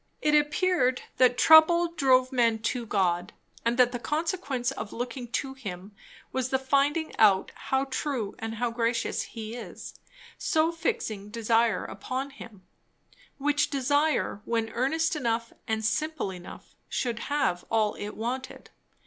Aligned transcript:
It 0.19 0.33
appeared 0.33 1.03
that 1.17 1.37
trouble 1.37 1.87
drove 1.89 2.31
men 2.31 2.57
to 2.73 2.87
God; 2.87 3.33
and 3.63 3.77
that 3.77 3.91
the 3.91 3.99
consequence 3.99 4.71
of 4.71 4.91
looking 4.91 5.27
to 5.33 5.53
him 5.53 5.95
was 6.31 6.49
the 6.49 6.57
finding 6.57 7.15
out 7.19 7.51
how 7.53 7.85
true 7.85 8.33
and 8.39 8.55
how 8.55 8.71
gracious 8.71 9.21
he 9.21 9.53
is; 9.55 9.93
so 10.39 10.71
fixing 10.71 11.29
desire 11.29 11.85
upon 11.85 12.31
him, 12.31 12.65
which 13.37 13.69
desire, 13.69 14.41
when 14.43 14.69
earnest 14.71 15.15
enough 15.15 15.53
and 15.67 15.85
simple 15.85 16.31
enough, 16.31 16.73
should 16.89 17.19
have 17.29 17.63
all 17.69 17.93
it 17.93 18.17
wanted. 18.17 18.71